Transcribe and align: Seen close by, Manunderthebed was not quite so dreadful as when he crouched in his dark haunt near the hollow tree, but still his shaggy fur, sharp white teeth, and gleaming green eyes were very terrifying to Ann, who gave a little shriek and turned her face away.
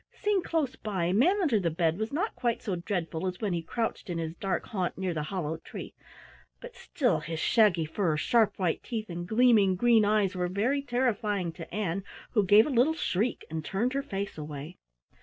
Seen 0.13 0.41
close 0.41 0.75
by, 0.75 1.11
Manunderthebed 1.11 1.99
was 1.99 2.11
not 2.11 2.33
quite 2.35 2.63
so 2.63 2.75
dreadful 2.75 3.27
as 3.27 3.39
when 3.39 3.53
he 3.53 3.61
crouched 3.61 4.09
in 4.09 4.17
his 4.17 4.33
dark 4.33 4.65
haunt 4.69 4.97
near 4.97 5.13
the 5.13 5.21
hollow 5.29 5.57
tree, 5.57 5.93
but 6.59 6.75
still 6.75 7.19
his 7.19 7.39
shaggy 7.39 7.85
fur, 7.85 8.17
sharp 8.17 8.57
white 8.57 8.81
teeth, 8.81 9.11
and 9.11 9.27
gleaming 9.27 9.75
green 9.75 10.03
eyes 10.03 10.33
were 10.33 10.47
very 10.47 10.81
terrifying 10.81 11.51
to 11.51 11.71
Ann, 11.71 12.03
who 12.31 12.43
gave 12.43 12.65
a 12.65 12.71
little 12.71 12.95
shriek 12.95 13.45
and 13.51 13.63
turned 13.63 13.93
her 13.93 14.01
face 14.01 14.39
away. 14.39 14.79